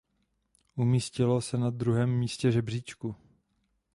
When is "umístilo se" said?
0.75-1.57